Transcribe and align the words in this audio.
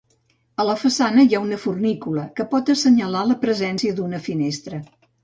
A 0.61 0.63
la 0.67 0.75
façana 0.83 1.25
hi 1.27 1.35
ha 1.35 1.41
una 1.43 1.59
fornícula, 1.65 2.23
que 2.39 2.45
pot 2.53 2.71
assenyalar 2.75 3.21
la 3.33 3.37
presència 3.45 3.99
d'una 4.01 4.23
finestra. 4.31 4.81